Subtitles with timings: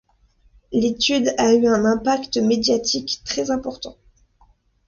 [0.71, 3.97] L'étude a eu un impact médiatique très important.